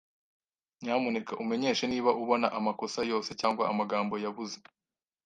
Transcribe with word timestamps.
Nyamuneka 0.83 1.31
umenyeshe 1.43 1.83
niba 1.91 2.11
ubona 2.21 2.47
amakosa 2.57 2.99
yose 3.11 3.29
cyangwa 3.39 3.63
amagambo 3.71 4.13
yabuze. 4.23 4.57